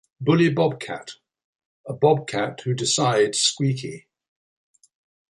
[0.19, 1.11] Bully Bobcat:
[1.87, 4.07] a bobcat who decides Squeaky.